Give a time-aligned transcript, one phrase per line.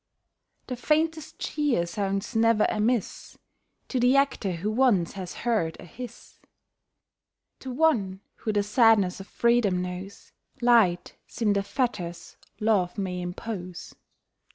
[0.65, 3.37] The faintest cheer sounds never amiss
[3.89, 6.39] To the actor who once has heard a hiss.
[7.59, 13.93] To one who the sadness of freedom knows, Light seem the fetters love may impose.